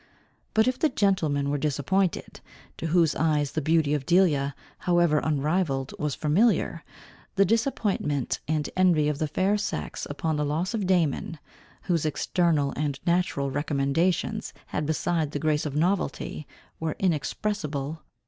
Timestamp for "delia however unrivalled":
4.07-5.93